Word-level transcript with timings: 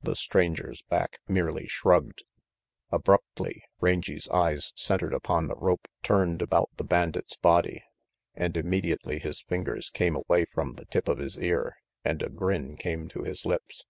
The 0.00 0.16
stranger's 0.16 0.80
back 0.80 1.18
merely 1.28 1.68
shrugged. 1.68 2.24
Abruptly 2.90 3.62
Rangy 3.82 4.16
's 4.18 4.26
eyes 4.30 4.72
centered 4.76 5.12
upon 5.12 5.48
the 5.48 5.54
rope 5.56 5.86
82 5.90 5.90
RANGY 5.90 5.92
PETE 5.92 6.02
turned 6.30 6.42
about 6.42 6.70
the 6.78 6.84
bandit's 6.84 7.36
body, 7.36 7.84
and 8.34 8.56
immediately 8.56 9.18
his 9.18 9.42
fingers 9.42 9.90
came 9.90 10.16
away 10.16 10.46
from 10.46 10.76
the 10.76 10.86
tip 10.86 11.06
of 11.06 11.18
his 11.18 11.38
ear 11.38 11.76
and 12.02 12.22
a 12.22 12.30
grin 12.30 12.78
came 12.78 13.08
to 13.10 13.24
his 13.24 13.44
lips. 13.44 13.84